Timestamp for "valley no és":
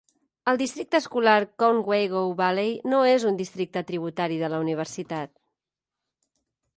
2.39-3.27